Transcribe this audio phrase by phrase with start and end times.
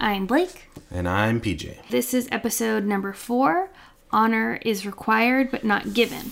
[0.00, 0.70] I'm Blake.
[0.92, 1.88] And I'm PJ.
[1.90, 3.70] This is episode number four
[4.12, 6.30] Honor is Required but Not Given.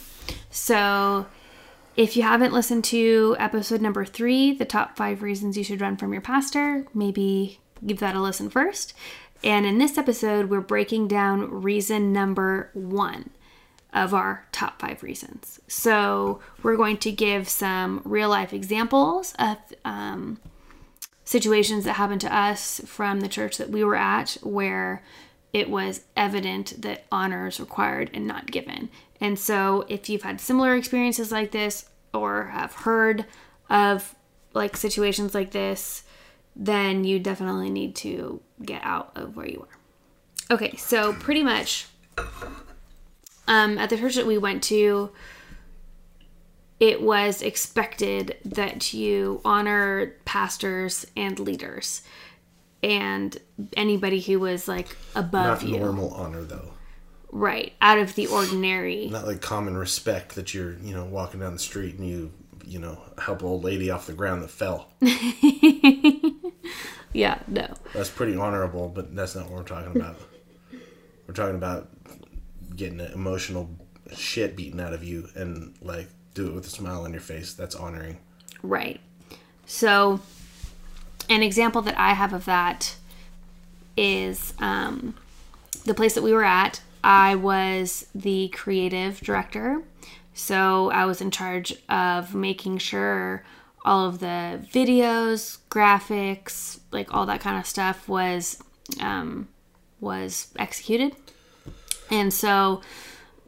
[0.51, 1.27] So,
[1.97, 5.97] if you haven't listened to episode number three, the top five reasons you should run
[5.97, 8.95] from your pastor, maybe give that a listen first.
[9.43, 13.31] And in this episode, we're breaking down reason number one
[13.93, 15.59] of our top five reasons.
[15.67, 20.39] So, we're going to give some real life examples of um,
[21.27, 25.03] situations that happened to us from the church that we were at where
[25.53, 28.89] it was evident that honor is required and not given.
[29.21, 33.27] And so, if you've had similar experiences like this or have heard
[33.69, 34.15] of
[34.55, 36.05] like situations like this,
[36.55, 40.55] then you definitely need to get out of where you are.
[40.55, 41.87] Okay, so pretty much
[43.49, 45.11] um, at the church that we went to,
[46.81, 52.03] it was expected that you honor pastors and leaders
[52.83, 53.39] and
[53.77, 55.79] anybody who was like above Not you.
[55.79, 56.73] normal honor though.
[57.33, 59.09] Right, out of the ordinary.
[59.09, 62.33] Not like common respect that you're, you know, walking down the street and you,
[62.65, 64.91] you know, help an old lady off the ground that fell.
[67.13, 67.67] Yeah, no.
[67.95, 70.17] That's pretty honorable, but that's not what we're talking about.
[71.27, 71.89] we're talking about
[72.75, 73.71] getting the emotional
[74.15, 77.55] shit beaten out of you and like do it with a smile on your face.
[77.55, 78.19] That's honoring.
[78.63, 79.01] Right.
[79.67, 80.21] So,
[81.29, 82.97] an example that I have of that
[83.97, 85.15] is um,
[85.85, 86.83] the place that we were at.
[87.03, 89.83] I was the creative director.
[90.35, 93.43] So, I was in charge of making sure
[93.85, 98.63] all of the videos, graphics, like all that kind of stuff was
[99.01, 99.49] um,
[100.01, 101.17] was executed.
[102.11, 102.83] And so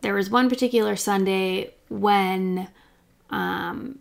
[0.00, 2.68] there was one particular Sunday when
[3.30, 3.98] um,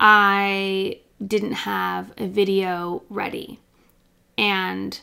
[0.00, 3.60] I didn't have a video ready.
[4.36, 5.00] And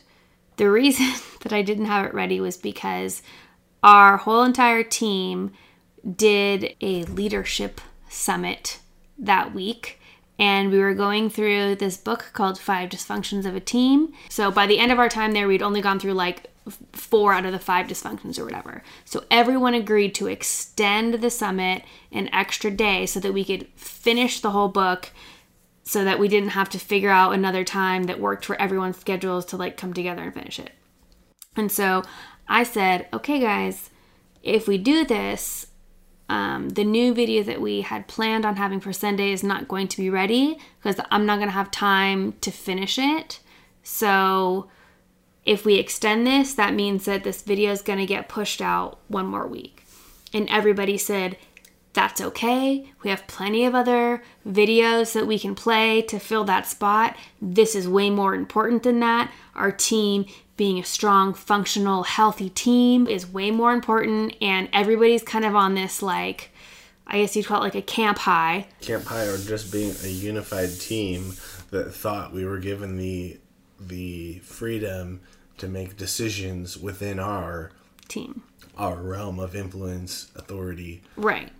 [0.56, 3.22] the reason that I didn't have it ready was because
[3.82, 5.52] our whole entire team
[6.16, 8.78] did a leadership summit
[9.18, 10.00] that week.
[10.38, 14.12] And we were going through this book called Five Dysfunctions of a Team.
[14.28, 16.50] So by the end of our time there, we'd only gone through like
[16.92, 18.82] four out of the five dysfunctions or whatever.
[19.04, 21.82] So everyone agreed to extend the summit
[22.12, 25.10] an extra day so that we could finish the whole book
[25.84, 29.44] so that we didn't have to figure out another time that worked for everyone's schedules
[29.46, 30.72] to like come together and finish it.
[31.54, 32.02] And so
[32.48, 33.90] I said, okay, guys,
[34.42, 35.68] if we do this,
[36.28, 39.86] um, the new video that we had planned on having for Sunday is not going
[39.88, 43.38] to be ready because I'm not going to have time to finish it.
[43.84, 44.68] So
[45.46, 48.98] if we extend this, that means that this video is going to get pushed out
[49.06, 49.86] one more week.
[50.34, 51.36] And everybody said,
[51.92, 52.92] that's okay.
[53.02, 57.16] We have plenty of other videos that we can play to fill that spot.
[57.40, 59.32] This is way more important than that.
[59.54, 60.26] Our team
[60.58, 64.36] being a strong, functional, healthy team is way more important.
[64.42, 66.50] And everybody's kind of on this, like,
[67.06, 68.66] I guess you'd call it like a camp high.
[68.80, 71.34] Camp High or just being a unified team
[71.70, 73.38] that thought we were given the
[73.78, 75.20] the freedom
[75.58, 77.70] to make decisions within our
[78.08, 78.42] Team.
[78.76, 81.02] our realm of influence, authority.
[81.16, 81.50] Right.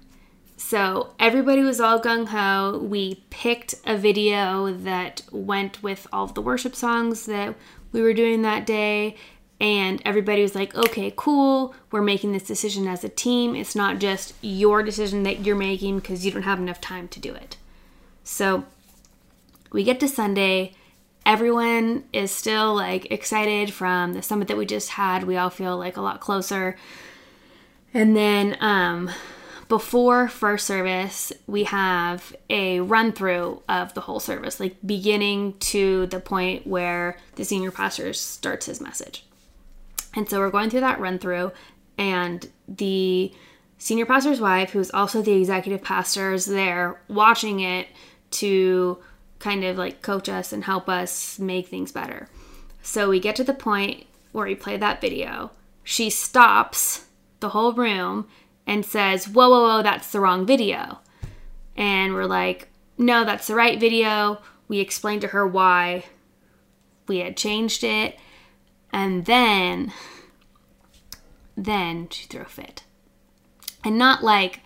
[0.57, 2.79] So everybody was all gung ho.
[2.79, 7.55] We picked a video that went with all of the worship songs that
[7.93, 9.17] we were doing that day.
[9.59, 11.75] And everybody was like, okay, cool.
[11.91, 13.57] We're making this decision as a team.
[13.57, 17.21] It's not just your decision that you're making because you don't have enough time to
[17.21, 17.57] do it.
[18.23, 18.65] So
[19.73, 20.75] we get to Sunday.
[21.27, 25.25] Everyone is still like excited from the summit that we just had.
[25.25, 26.77] We all feel like a lot closer.
[27.93, 29.11] And then um,
[29.69, 36.07] before first service, we have a run through of the whole service, like beginning to
[36.07, 39.25] the point where the senior pastor starts his message.
[40.15, 41.51] And so we're going through that run through,
[41.99, 43.33] and the
[43.79, 47.89] senior pastor's wife, who's also the executive pastor, is there watching it
[48.31, 48.99] to
[49.39, 52.29] kind of like coach us and help us make things better.
[52.83, 55.51] So we get to the point where we play that video.
[55.83, 57.07] She stops
[57.41, 58.29] the whole room
[58.67, 60.99] and says, Whoa, whoa, whoa, that's the wrong video.
[61.77, 62.69] And we're like,
[62.99, 64.41] No, that's the right video.
[64.69, 66.05] We explained to her why
[67.07, 68.19] we had changed it.
[68.93, 69.93] And then,
[71.57, 72.83] then she threw a fit.
[73.85, 74.61] And not like,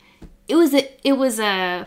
[0.48, 1.86] it was a, it was a,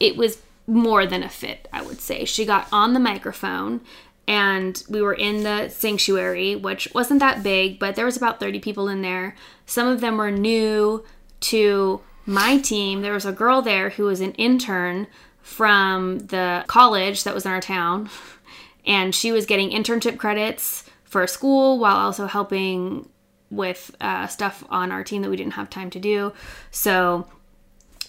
[0.00, 2.24] it was more than a fit, I would say.
[2.24, 3.80] She got on the microphone
[4.26, 8.60] and we were in the sanctuary, which wasn't that big, but there was about 30
[8.60, 9.36] people in there.
[9.66, 11.04] Some of them were new
[11.40, 13.02] to my team.
[13.02, 15.06] There was a girl there who was an intern
[15.42, 18.08] from the college that was in our town.
[18.86, 23.08] and she was getting internship credits for school while also helping
[23.50, 26.32] with uh, stuff on our team that we didn't have time to do.
[26.70, 27.28] So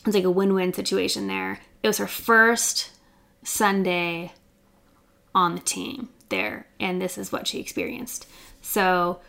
[0.05, 1.59] it was like a win-win situation there.
[1.81, 2.91] It was her first
[3.43, 4.33] Sunday
[5.33, 8.27] on the team there, and this is what she experienced.
[8.61, 9.19] So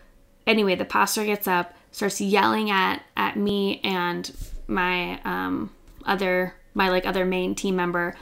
[0.46, 4.30] anyway, the pastor gets up, starts yelling at at me and
[4.66, 5.72] my um,
[6.04, 8.14] other my like other main team member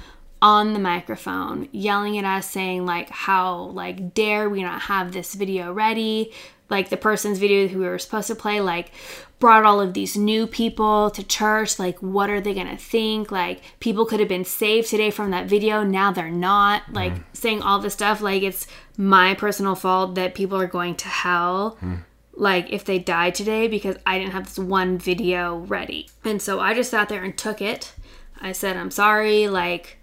[0.43, 5.35] on the microphone yelling at us saying like how like dare we not have this
[5.35, 6.33] video ready?
[6.71, 8.91] Like the person's video who we were supposed to play like
[9.39, 11.79] brought all of these new people to church.
[11.79, 13.31] Like what are they gonna think?
[13.31, 15.83] Like people could have been saved today from that video.
[15.83, 16.83] Now they're not.
[16.87, 16.95] Mm.
[16.95, 18.67] Like saying all this stuff like it's
[18.97, 21.99] my personal fault that people are going to hell mm.
[22.33, 26.09] like if they died today because I didn't have this one video ready.
[26.25, 27.95] And so I just sat there and took it.
[28.41, 29.99] I said, I'm sorry, like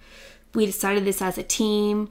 [0.53, 2.09] we decided this as a team.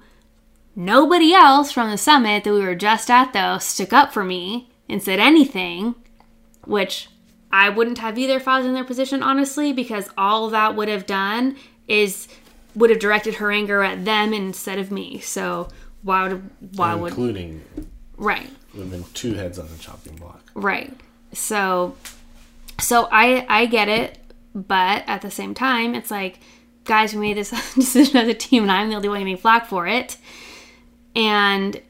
[0.77, 4.71] Nobody else from the summit that we were just at though stuck up for me
[4.89, 5.95] and said anything,
[6.65, 7.09] which
[7.53, 10.89] I wouldn't have either if I was in their position, honestly, because all that would
[10.89, 11.57] have done
[11.89, 12.29] is
[12.75, 15.19] would have directed her anger at them instead of me.
[15.19, 15.69] So
[16.03, 17.63] why would why would including
[18.17, 18.49] right.
[18.75, 20.41] would have been two heads on the chopping block.
[20.55, 20.95] Right.
[21.33, 21.97] So
[22.79, 24.19] so I I get it,
[24.55, 26.39] but at the same time, it's like,
[26.85, 29.67] guys, we made this decision as a team and I'm the only one getting flack
[29.67, 30.17] for it.
[31.15, 31.81] And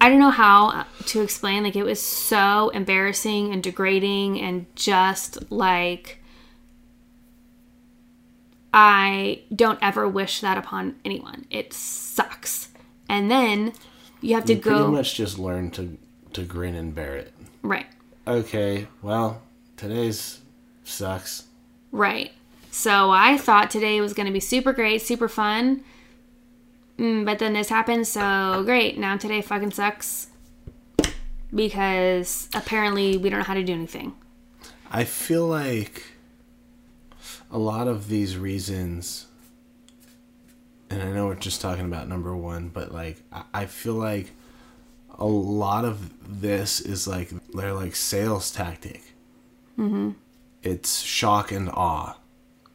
[0.00, 1.62] I don't know how to explain.
[1.62, 6.18] Like it was so embarrassing and degrading and just like
[8.72, 11.46] I don't ever wish that upon anyone.
[11.50, 12.68] It sucks.
[13.08, 13.72] And then
[14.20, 15.98] you have to You pretty go much just learn to
[16.34, 17.32] to grin and bear it.
[17.62, 17.86] right.
[18.26, 19.42] Okay, well,
[19.76, 20.40] today's
[20.84, 21.44] sucks.
[21.90, 22.30] Right.
[22.70, 25.82] So I thought today was going to be super great, super fun.
[26.98, 28.98] Mm, but then this happened, so great.
[28.98, 30.28] Now today fucking sucks
[31.54, 34.14] because apparently we don't know how to do anything.
[34.90, 36.04] I feel like
[37.50, 39.26] a lot of these reasons,
[40.88, 44.32] and I know we're just talking about number one, but like I- I feel like
[45.18, 49.02] a lot of this is like they're like sales tactic.
[49.78, 50.10] Mm-hmm.
[50.62, 52.16] It's shock and awe.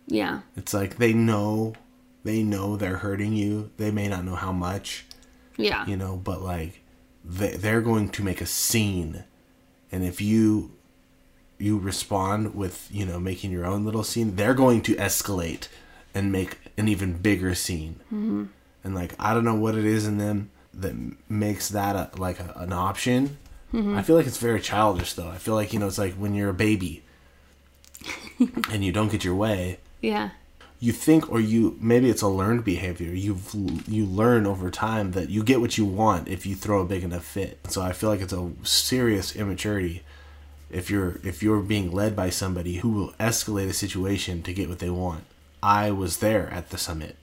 [0.07, 0.41] Yeah.
[0.55, 1.73] It's like they know,
[2.23, 3.71] they know they're hurting you.
[3.77, 5.05] They may not know how much,
[5.57, 5.85] Yeah.
[5.85, 6.81] you know, but like
[7.23, 9.23] they they're going to make a scene,
[9.91, 10.71] and if you
[11.57, 15.67] you respond with you know making your own little scene, they're going to escalate
[16.13, 17.95] and make an even bigger scene.
[18.13, 18.43] Mm-hmm.
[18.83, 20.93] And like I don't know what it is in them that
[21.29, 23.37] makes that a, like a, an option.
[23.73, 25.27] I feel like it's very childish though.
[25.27, 27.03] I feel like you know it's like when you're a baby
[28.71, 30.29] and you don't get your way Yeah.
[30.79, 33.13] you think or you maybe it's a learned behavior.
[33.13, 33.53] You've
[33.87, 37.03] you learn over time that you get what you want if you throw a big
[37.03, 37.59] enough fit.
[37.69, 40.03] So i feel like it's a serious immaturity
[40.69, 44.69] if you're if you're being led by somebody who will escalate a situation to get
[44.69, 45.23] what they want.
[45.63, 47.15] I was there at the summit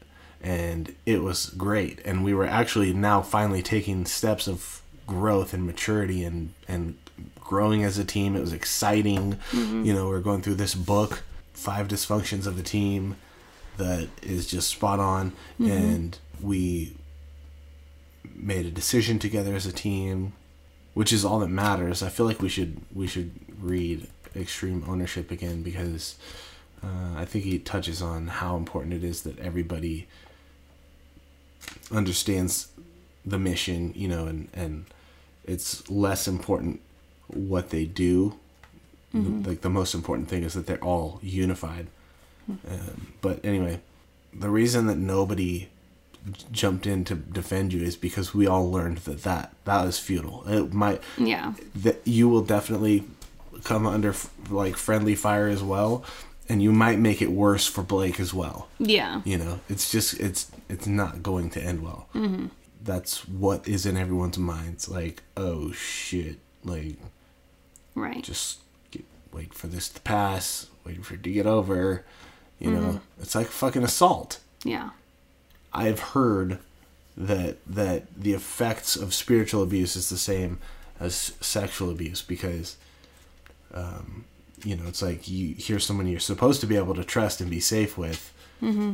[0.42, 2.00] and it was great.
[2.04, 6.96] And we were actually now finally taking steps of growth and maturity and and
[7.40, 8.34] growing as a team.
[8.34, 9.34] It was exciting.
[9.50, 9.84] Mm-hmm.
[9.84, 11.22] You know we're going through this book
[11.62, 13.16] five dysfunctions of the team
[13.76, 15.32] that is just spot on.
[15.58, 16.96] And we
[18.34, 20.32] made a decision together as a team
[20.94, 22.02] which is all that matters.
[22.02, 26.16] I feel like we should we should read extreme ownership again because
[26.82, 30.08] uh, i think he touches on how important it is that everybody
[31.90, 32.68] understands
[33.24, 34.86] the mission you know and and
[35.44, 36.80] it's less important
[37.28, 38.38] what they do
[39.14, 41.86] like the most important thing is that they're all unified
[42.48, 43.80] um, but anyway,
[44.34, 45.68] the reason that nobody
[46.32, 49.98] j- jumped in to defend you is because we all learned that that, that was
[49.98, 50.42] futile.
[50.48, 51.54] It might Yeah.
[51.76, 53.04] that you will definitely
[53.62, 56.04] come under f- like friendly fire as well,
[56.48, 58.66] and you might make it worse for Blake as well.
[58.80, 59.22] Yeah.
[59.24, 62.08] You know, it's just it's it's not going to end well.
[62.14, 62.46] Mm-hmm.
[62.82, 64.88] That's what is in everyone's minds.
[64.88, 66.96] Like, oh shit, like
[67.94, 68.22] Right.
[68.24, 68.58] just
[69.32, 72.04] wait for this to pass, wait for it to get over.
[72.58, 74.38] You know, it's like fucking assault.
[74.64, 74.90] Yeah.
[75.72, 76.58] I've heard
[77.16, 80.58] that that the effects of spiritual abuse is the same
[81.00, 82.76] as sexual abuse because,
[83.74, 84.24] um,
[84.64, 87.50] you know, it's like you hear someone you're supposed to be able to trust and
[87.50, 88.32] be safe with,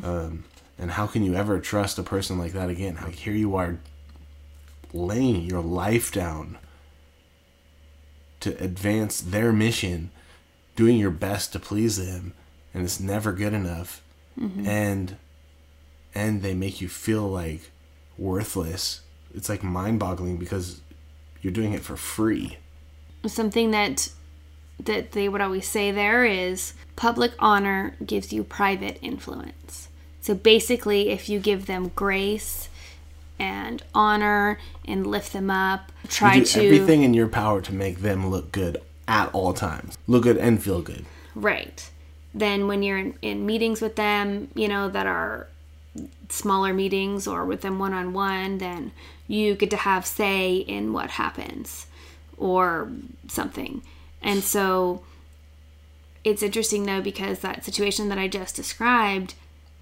[0.05, 0.45] um,
[0.79, 2.99] and how can you ever trust a person like that again?
[3.03, 3.79] Like here you are,
[4.95, 6.57] laying your life down
[8.41, 10.11] to advance their mission,
[10.79, 12.35] doing your best to please them,
[12.73, 14.01] and it's never good enough,
[14.39, 14.65] mm-hmm.
[14.65, 15.17] and
[16.15, 17.71] and they make you feel like
[18.17, 19.03] worthless
[19.35, 20.81] it's like mind-boggling because
[21.43, 22.59] you're doing it for free.
[23.27, 24.11] Something that
[24.85, 29.89] that they would always say there is public honor gives you private influence.
[30.21, 32.69] So basically, if you give them grace
[33.41, 38.31] and honor and lift them up, try to everything in your power to make them
[38.31, 39.99] look good at all times.
[40.07, 41.07] Look good and feel good.
[41.35, 41.91] Right.
[42.35, 45.49] Then when you're in, in meetings with them, you know, that are
[46.29, 48.93] smaller meetings or with them one on one, then
[49.27, 51.87] you get to have say in what happens
[52.37, 52.91] or
[53.27, 53.83] something.
[54.23, 55.03] And so
[56.23, 59.35] it's interesting though because that situation that I just described,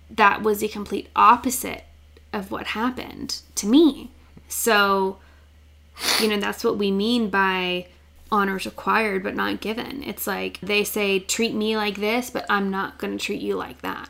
[0.09, 1.85] that was the complete opposite
[2.33, 4.11] of what happened to me.
[4.49, 5.19] So,
[6.21, 7.89] you know, that's what we mean by
[8.31, 10.03] honors required but not given.
[10.03, 13.57] It's like they say, treat me like this, but I'm not going to treat you
[13.57, 14.09] like that.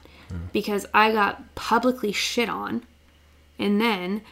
[0.52, 2.82] Because I got publicly shit on.
[3.58, 4.22] And then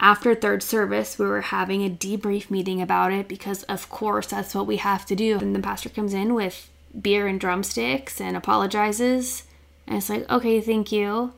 [0.00, 4.54] after third service, we were having a debrief meeting about it because, of course, that's
[4.54, 5.38] what we have to do.
[5.38, 9.44] And the pastor comes in with beer and drumsticks and apologizes.
[9.86, 11.34] And it's like, okay, thank you.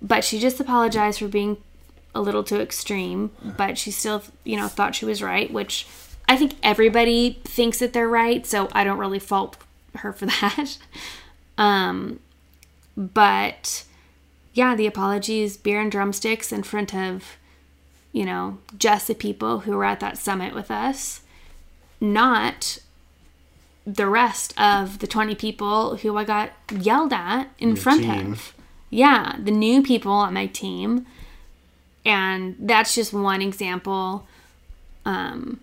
[0.00, 1.56] But she just apologized for being
[2.14, 5.86] a little too extreme, but she still, you know, thought she was right, which
[6.28, 9.56] I think everybody thinks that they're right, so I don't really fault
[9.96, 10.78] her for that.
[11.58, 12.20] Um,
[12.96, 13.84] but
[14.54, 17.36] yeah, the apologies, beer and drumsticks in front of,
[18.12, 21.20] you know, just the people who were at that summit with us,
[22.00, 22.78] not
[23.86, 28.32] the rest of the 20 people who I got yelled at in Your front team.
[28.32, 28.54] of.
[28.90, 31.06] Yeah, the new people on my team.
[32.04, 34.26] And that's just one example.
[35.04, 35.60] Um,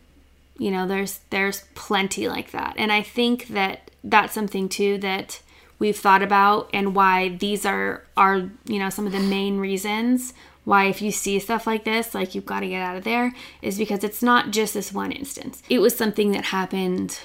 [0.58, 2.76] you know, there's there's plenty like that.
[2.78, 5.42] And I think that that's something too that
[5.80, 10.34] we've thought about and why these are are, you know, some of the main reasons
[10.66, 13.34] why if you see stuff like this, like you've got to get out of there
[13.62, 15.62] is because it's not just this one instance.
[15.70, 17.20] It was something that happened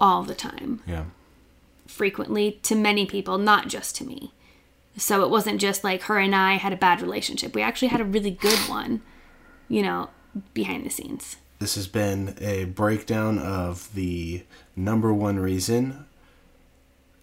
[0.00, 1.06] all the time Yeah.
[1.88, 4.32] frequently to many people, not just to me.
[4.96, 7.52] So it wasn't just like her and I had a bad relationship.
[7.54, 9.02] We actually had a really good one,
[9.68, 10.10] you know,
[10.54, 11.36] behind the scenes.
[11.58, 14.44] This has been a breakdown of the
[14.74, 16.06] number one reason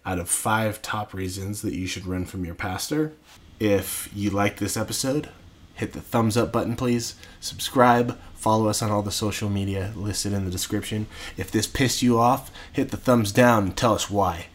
[0.04, 3.12] out of five top reasons that you should run from your pastor.
[3.60, 5.28] If you like this episode,
[5.74, 7.14] hit the thumbs up button, please.
[7.40, 11.06] Subscribe, follow us on all the social media listed in the description.
[11.36, 14.46] If this pissed you off, hit the thumbs down and tell us why.